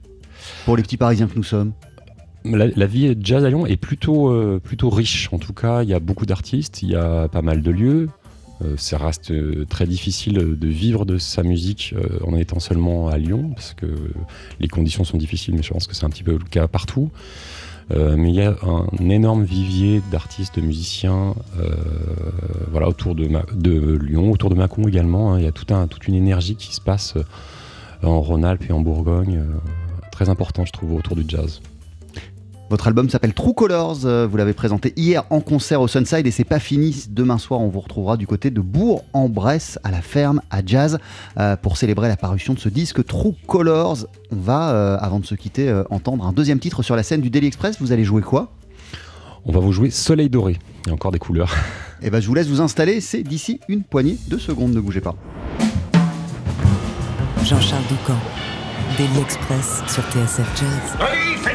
Pour 0.65 0.75
les 0.77 0.83
petits 0.83 0.97
Parisiens 0.97 1.27
que 1.27 1.35
nous 1.35 1.43
sommes? 1.43 1.73
La, 2.45 2.67
la 2.67 2.85
vie 2.87 3.15
jazz 3.21 3.43
à 3.45 3.49
Lyon 3.49 3.65
est 3.65 3.77
plutôt, 3.77 4.29
euh, 4.29 4.59
plutôt 4.63 4.89
riche. 4.89 5.29
En 5.31 5.37
tout 5.39 5.53
cas, 5.53 5.83
il 5.83 5.89
y 5.89 5.93
a 5.93 5.99
beaucoup 5.99 6.25
d'artistes, 6.25 6.81
il 6.81 6.89
y 6.89 6.95
a 6.95 7.27
pas 7.29 7.41
mal 7.41 7.61
de 7.61 7.71
lieux. 7.71 8.09
Euh, 8.63 8.75
ça 8.77 8.97
reste 8.97 9.31
euh, 9.31 9.65
très 9.69 9.85
difficile 9.85 10.35
de 10.57 10.67
vivre 10.67 11.05
de 11.05 11.17
sa 11.17 11.43
musique 11.43 11.93
euh, 11.95 12.19
en 12.25 12.35
étant 12.35 12.59
seulement 12.59 13.07
à 13.07 13.17
Lyon, 13.17 13.51
parce 13.55 13.73
que 13.73 13.87
les 14.59 14.67
conditions 14.67 15.03
sont 15.03 15.17
difficiles, 15.17 15.55
mais 15.55 15.63
je 15.63 15.71
pense 15.71 15.87
que 15.87 15.95
c'est 15.95 16.05
un 16.05 16.09
petit 16.09 16.23
peu 16.23 16.33
le 16.33 16.39
cas 16.39 16.67
partout. 16.67 17.09
Euh, 17.91 18.15
mais 18.17 18.29
il 18.29 18.35
y 18.35 18.41
a 18.41 18.55
un 18.63 19.09
énorme 19.09 19.43
vivier 19.43 20.01
d'artistes, 20.11 20.55
de 20.55 20.61
musiciens 20.61 21.35
euh, 21.59 21.75
voilà, 22.71 22.87
autour 22.87 23.15
de, 23.15 23.27
Lyon, 23.97 24.31
autour 24.31 24.49
de 24.49 24.55
Mâcon 24.55 24.87
également. 24.87 25.33
hein. 25.33 25.39
Il 25.39 25.43
y 25.43 25.47
a 25.47 25.51
toute 25.51 26.07
une 26.07 26.15
énergie 26.15 26.55
qui 26.55 26.73
se 26.73 26.81
passe 26.81 27.15
euh, 27.17 27.23
en 28.07 28.21
Rhône-Alpes 28.21 28.65
et 28.69 28.73
en 28.73 28.79
Bourgogne, 28.79 29.39
euh, 29.39 30.09
très 30.11 30.29
important, 30.29 30.65
je 30.65 30.71
trouve, 30.71 30.93
autour 30.93 31.15
du 31.15 31.25
jazz. 31.27 31.61
Votre 32.73 32.87
album 32.87 33.07
s'appelle 33.07 33.35
True 33.35 33.53
Colors, 33.53 33.99
euh, 34.05 34.25
vous 34.25 34.35
l'avez 34.35 34.53
présenté 34.53 34.93
hier 34.95 35.25
en 35.29 35.41
concert 35.41 35.79
au 35.79 35.87
Sunside 35.87 36.25
et 36.25 36.31
c'est 36.31 36.43
pas 36.43 36.57
fini. 36.57 37.05
Demain 37.07 37.37
soir, 37.37 37.59
on 37.59 37.67
vous 37.67 37.81
retrouvera 37.81 38.17
du 38.17 38.25
côté 38.25 38.49
de 38.49 38.61
Bourg-en-Bresse 38.61 39.77
à 39.83 39.91
la 39.91 40.01
ferme 40.01 40.41
à 40.49 40.65
Jazz 40.65 40.97
euh, 41.37 41.55
pour 41.55 41.77
célébrer 41.77 42.07
la 42.07 42.17
parution 42.17 42.55
de 42.55 42.59
ce 42.59 42.69
disque 42.69 43.05
True 43.05 43.35
Colors. 43.45 44.07
On 44.31 44.37
va, 44.37 44.71
euh, 44.71 44.97
avant 44.99 45.19
de 45.19 45.25
se 45.27 45.35
quitter, 45.35 45.83
entendre 45.91 46.25
un 46.25 46.33
deuxième 46.33 46.57
titre 46.57 46.81
sur 46.81 46.95
la 46.95 47.03
scène 47.03 47.21
du 47.21 47.29
Daily 47.29 47.45
Express. 47.45 47.77
Vous 47.79 47.91
allez 47.91 48.03
jouer 48.03 48.23
quoi? 48.23 48.51
On 49.45 49.51
va 49.51 49.59
vous 49.59 49.71
jouer 49.71 49.91
Soleil 49.91 50.31
doré. 50.31 50.57
Il 50.85 50.87
y 50.87 50.89
a 50.89 50.95
encore 50.95 51.11
des 51.11 51.19
couleurs. 51.19 51.55
Eh 52.01 52.09
ben, 52.09 52.19
je 52.19 52.27
vous 52.27 52.33
laisse 52.33 52.47
vous 52.47 52.59
installer. 52.59 53.01
C'est 53.01 53.21
d'ici 53.21 53.59
une 53.69 53.83
poignée 53.83 54.17
de 54.29 54.37
secondes. 54.39 54.73
Ne 54.73 54.81
bougez 54.81 54.99
pas. 54.99 55.13
Jean-Charles 57.45 57.83
Doucan, 57.87 58.17
Daily 58.97 59.19
Express 59.19 59.83
sur 59.87 60.01
TSF 60.05 60.59
Jazz. 60.59 61.52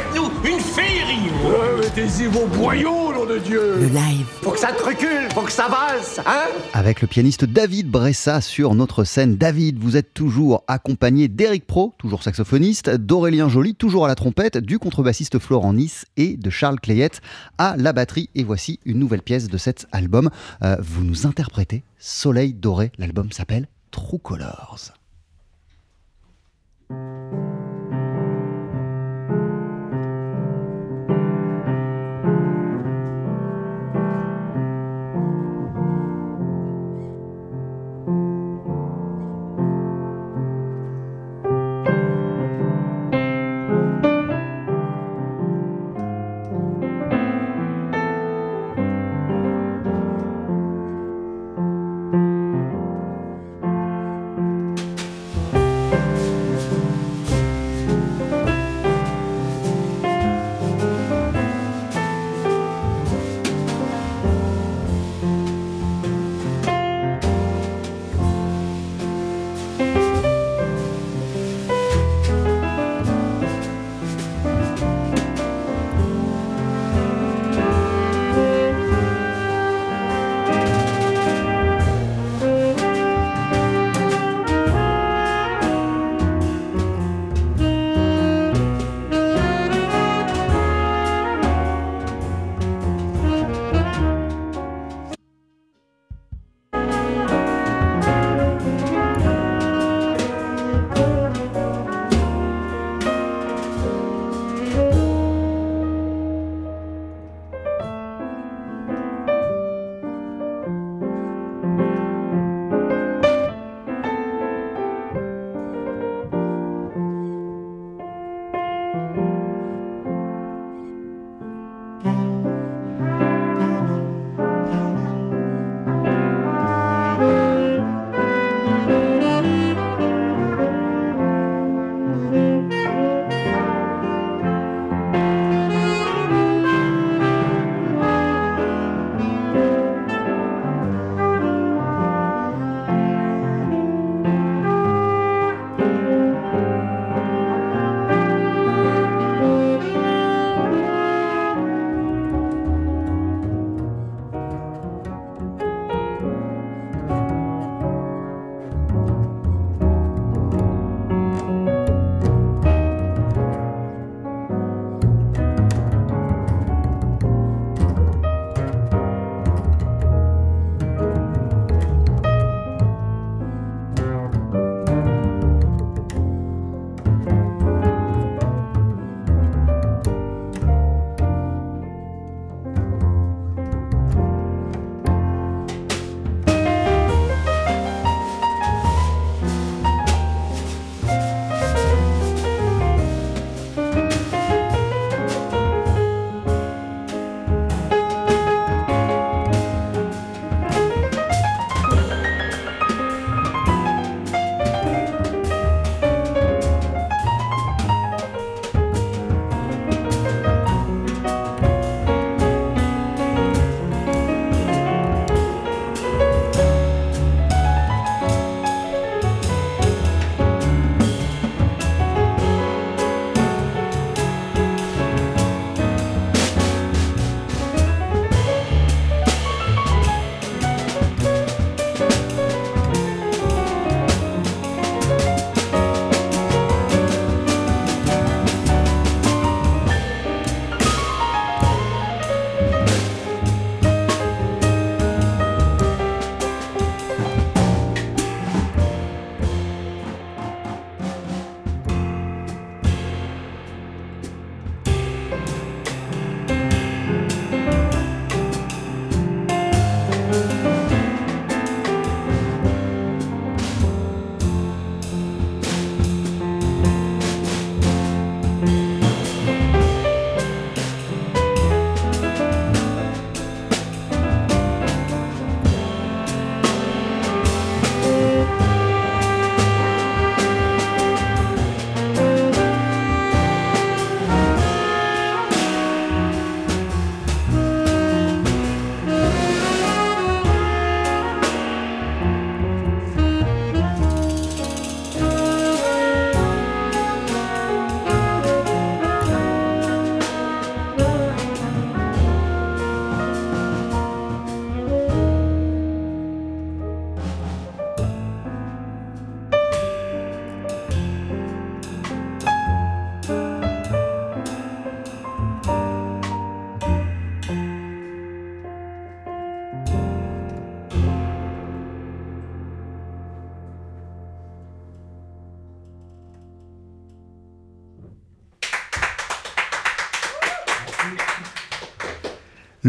Allez, 1.18 1.28
faites-nous 1.28 1.28
une 1.28 1.38
féerie 1.40 1.78
Mettez-y 1.78 2.26
vos 2.26 2.46
boyaux, 2.46 3.12
nom 3.12 3.24
de 3.24 3.38
Dieu 3.38 3.76
Le 3.78 3.86
live, 3.86 4.26
Faut 4.42 4.50
que 4.50 4.58
ça 4.58 4.72
te 4.72 4.82
recule, 4.82 5.28
faut 5.32 5.42
que 5.42 5.52
ça 5.52 5.68
valse, 5.68 6.20
hein? 6.26 6.46
Avec 6.72 7.00
le 7.00 7.08
pianiste 7.08 7.44
David 7.44 7.90
Bressa 7.90 8.40
sur 8.40 8.74
notre 8.74 9.04
scène. 9.04 9.36
David, 9.36 9.78
vous 9.78 9.96
êtes 9.96 10.12
toujours 10.12 10.64
accompagné 10.68 11.28
d'Eric 11.28 11.66
Pro, 11.66 11.94
toujours 11.98 12.22
saxophoniste, 12.22 12.90
d'Aurélien 12.90 13.48
Joly, 13.48 13.74
toujours 13.74 14.04
à 14.04 14.08
la 14.08 14.14
trompette, 14.14 14.58
du 14.58 14.78
contrebassiste 14.78 15.38
Florent 15.38 15.72
Nice 15.72 16.04
et 16.16 16.36
de 16.36 16.50
Charles 16.50 16.80
Clayette 16.80 17.20
à 17.56 17.76
la 17.76 17.92
batterie. 17.92 18.28
Et 18.34 18.44
voici 18.44 18.80
une 18.84 18.98
nouvelle 18.98 19.22
pièce 19.22 19.48
de 19.48 19.58
cet 19.58 19.86
album. 19.92 20.30
Euh, 20.62 20.76
vous 20.80 21.04
nous 21.04 21.26
interprétez 21.26 21.84
Soleil 21.98 22.52
doré. 22.54 22.92
L'album 22.98 23.32
s'appelle 23.32 23.66
True 23.90 24.18
Colors. 24.18 24.97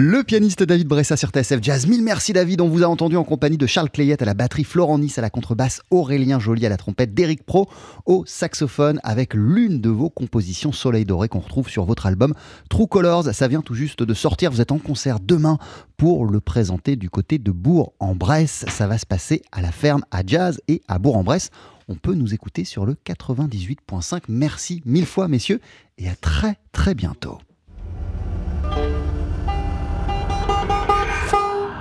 Le 0.02 0.24
pianiste 0.24 0.64
David 0.64 0.88
Bressa 0.88 1.18
sur 1.18 1.32
TSF 1.32 1.62
Jazz. 1.62 1.86
Mille 1.86 2.02
merci 2.02 2.32
David. 2.32 2.62
On 2.62 2.70
vous 2.70 2.84
a 2.84 2.88
entendu 2.88 3.18
en 3.18 3.26
compagnie 3.26 3.58
de 3.58 3.68
Charles 3.68 3.90
Clayette 3.90 4.22
à 4.22 4.26
la 4.26 4.34
batterie, 4.34 4.64
Florent 4.64 4.98
Nice 4.98 5.18
à 5.18 5.22
la 5.22 5.30
contrebasse, 5.30 5.82
Aurélien 5.92 6.40
Joly 6.40 6.66
à 6.66 6.70
la 6.70 6.78
trompette, 6.78 7.14
Derek 7.14 7.46
Pro 7.46 7.68
au 8.06 8.24
saxophone 8.26 9.02
avec 9.04 9.34
l'une 9.34 9.82
de 9.82 9.90
vos 9.90 10.10
compositions 10.10 10.72
Soleil 10.72 11.04
Doré 11.04 11.28
qu'on 11.28 11.40
retrouve 11.40 11.68
sur 11.68 11.84
votre 11.84 12.06
album 12.06 12.34
True 12.70 12.88
Colors. 12.88 13.26
Ça 13.34 13.50
vient 13.50 13.60
tout 13.60 13.74
juste 13.74 14.02
de 14.02 14.14
sortir. 14.14 14.52
Vous 14.52 14.62
êtes 14.62 14.72
en 14.72 14.78
concert 14.78 15.20
demain 15.20 15.58
pour 15.98 16.26
le 16.26 16.40
présenter 16.40 16.96
du 16.96 17.10
côté 17.10 17.38
de 17.38 17.52
Bourg-en-Bresse. 17.52 18.64
Ça 18.70 18.88
va 18.88 18.98
se 18.98 19.06
passer 19.06 19.42
à 19.52 19.62
la 19.62 19.74
ferme 19.74 20.06
à 20.12 20.22
Jazz 20.26 20.62
et 20.70 20.82
à 20.88 20.98
Bourg-en-Bresse. 20.98 21.50
On 21.90 21.96
peut 21.96 22.14
nous 22.14 22.34
écouter 22.34 22.64
sur 22.64 22.86
le 22.86 22.94
98.5. 22.94 24.22
Merci 24.30 24.82
mille 24.86 25.06
fois 25.06 25.28
messieurs 25.28 25.60
et 25.98 26.08
à 26.08 26.16
très 26.16 26.56
très 26.72 26.96
bientôt. 26.96 27.40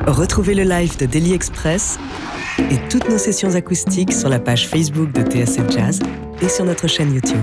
Retrouvez 0.09 0.55
le 0.55 0.63
live 0.63 0.97
de 0.97 1.05
Daily 1.05 1.35
Express 1.35 1.99
et 2.59 2.79
toutes 2.89 3.11
nos 3.11 3.19
sessions 3.19 3.55
acoustiques 3.55 4.15
sur 4.15 4.31
la 4.31 4.39
page 4.39 4.67
Facebook 4.67 5.13
de 5.13 5.21
TSF 5.21 5.71
Jazz 5.71 6.01
et 6.41 6.49
sur 6.49 6.65
notre 6.65 6.87
chaîne 6.87 7.15
YouTube. 7.15 7.41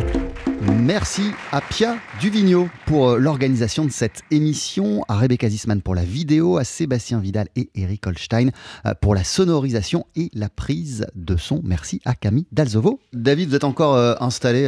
Merci 0.74 1.32
à 1.52 1.62
Pia 1.62 1.98
Duvigneau 2.20 2.70
pour 2.86 3.10
euh, 3.10 3.18
l'organisation 3.18 3.86
de 3.86 3.92
cette 3.92 4.24
émission, 4.32 5.04
à 5.08 5.18
Rebecca 5.18 5.48
Zisman 5.48 5.82
pour 5.82 5.94
la 5.94 6.04
vidéo, 6.04 6.58
à 6.58 6.64
Sébastien 6.64 7.20
Vidal 7.20 7.48
et 7.56 7.70
Eric 7.76 8.08
Holstein 8.08 8.50
euh, 8.86 8.94
pour 9.00 9.14
la 9.14 9.24
sonorisation 9.24 10.08
et 10.16 10.32
la 10.34 10.50
prise 10.50 11.06
de 11.16 11.38
son. 11.38 11.62
Merci 11.64 12.02
à 12.06 12.16
Camille 12.16 12.48
Dalzovo. 12.52 13.00
David, 13.14 13.50
vous 13.50 13.56
êtes 13.56 13.64
encore 13.64 13.96
euh, 13.96 14.16
installé. 14.20 14.64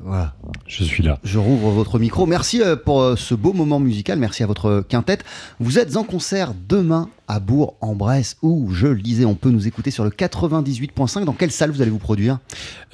voilà. 0.00 0.34
Je 0.66 0.82
suis 0.82 1.02
là. 1.02 1.18
Je 1.22 1.38
rouvre 1.38 1.70
votre 1.70 1.98
micro. 1.98 2.26
Merci 2.26 2.62
pour 2.84 3.16
ce 3.16 3.34
beau 3.34 3.52
moment 3.52 3.78
musical. 3.78 4.18
Merci 4.18 4.42
à 4.42 4.46
votre 4.46 4.84
quintette. 4.88 5.24
Vous 5.60 5.78
êtes 5.78 5.96
en 5.96 6.04
concert 6.04 6.54
demain 6.68 7.08
à 7.30 7.38
Bourg-en-Bresse 7.38 8.36
où, 8.42 8.72
je 8.72 8.88
le 8.88 9.00
disais, 9.00 9.24
on 9.24 9.36
peut 9.36 9.50
nous 9.50 9.68
écouter 9.68 9.92
sur 9.92 10.02
le 10.02 10.10
98.5. 10.10 11.24
Dans 11.24 11.32
quelle 11.32 11.52
salle 11.52 11.70
vous 11.70 11.80
allez 11.80 11.90
vous 11.90 11.98
produire? 11.98 12.38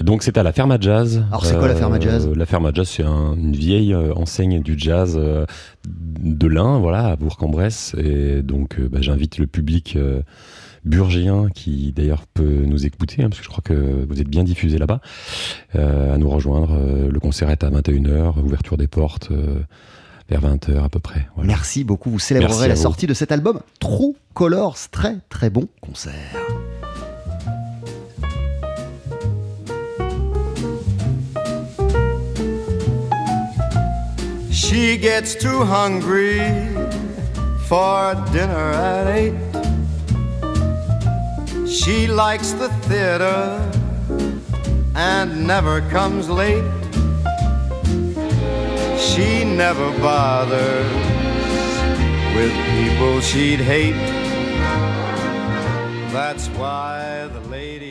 Donc 0.00 0.22
c'est 0.22 0.36
à 0.36 0.42
la 0.42 0.52
Ferme 0.56 0.72
à 0.72 0.80
Jazz. 0.80 1.22
Alors 1.28 1.44
c'est 1.44 1.58
quoi 1.58 1.68
la 1.68 1.74
Ferme 1.74 1.92
à 1.92 2.00
Jazz? 2.00 2.30
La 2.34 2.46
Ferme 2.46 2.64
à 2.64 2.72
Jazz, 2.72 2.88
c'est 2.88 3.02
une 3.02 3.52
vieille 3.52 3.92
euh, 3.92 4.14
enseigne 4.14 4.62
du 4.62 4.74
jazz 4.78 5.14
euh, 5.18 5.44
de 5.86 6.46
l'Ain, 6.46 6.78
voilà, 6.78 7.08
à 7.08 7.16
Bourg-en-Bresse. 7.16 7.94
Et 7.98 8.40
donc 8.40 8.78
euh, 8.78 8.88
bah, 8.88 9.00
j'invite 9.02 9.36
le 9.36 9.46
public 9.46 9.98
burgien 10.86 11.48
qui 11.54 11.92
d'ailleurs 11.92 12.24
peut 12.32 12.62
nous 12.64 12.86
écouter, 12.86 13.22
hein, 13.22 13.28
parce 13.28 13.40
que 13.40 13.44
je 13.44 13.50
crois 13.50 13.60
que 13.62 14.06
vous 14.08 14.18
êtes 14.18 14.30
bien 14.30 14.44
diffusé 14.44 14.78
là-bas, 14.78 15.02
à 15.74 16.16
nous 16.16 16.30
rejoindre. 16.30 16.74
le 17.06 17.20
concert 17.20 17.50
est 17.50 17.62
à 17.62 17.68
21h, 17.68 18.40
ouverture 18.42 18.78
des 18.78 18.86
portes 18.86 19.30
vers 20.30 20.40
20h 20.40 20.82
à 20.82 20.88
peu 20.88 21.00
près. 21.00 21.28
Merci 21.36 21.84
beaucoup. 21.84 22.08
Vous 22.08 22.18
célébrerez 22.18 22.68
la 22.68 22.76
sortie 22.76 23.06
de 23.06 23.12
cet 23.12 23.30
album 23.30 23.60
True 23.78 24.16
Colors. 24.32 24.78
Très 24.90 25.18
très 25.28 25.50
bon 25.50 25.68
concert. 25.82 26.14
She 34.76 34.98
gets 34.98 35.34
too 35.34 35.64
hungry 35.64 36.36
for 37.66 38.14
dinner 38.30 38.72
at 38.92 39.06
eight. 39.06 39.32
She 41.66 42.06
likes 42.06 42.50
the 42.52 42.68
theater 42.84 43.40
and 44.94 45.46
never 45.46 45.80
comes 45.88 46.28
late. 46.28 46.70
She 49.00 49.44
never 49.44 49.88
bothers 49.98 50.92
with 52.36 52.52
people 52.76 53.22
she'd 53.22 53.60
hate. 53.60 53.96
That's 56.12 56.48
why 56.48 57.28
the 57.28 57.40
lady 57.48 57.85